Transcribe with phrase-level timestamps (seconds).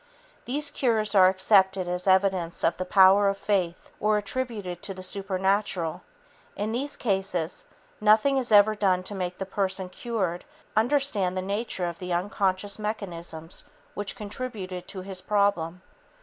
[0.45, 5.03] These cures are accepted as evidence of the power of faith or attributed to the
[5.03, 6.01] super natural.
[6.55, 7.67] In these cases,
[8.01, 10.43] nothing is ever done to make the person cured
[10.75, 15.83] understand the nature of the unconscious mechanisms which contributed to his problem.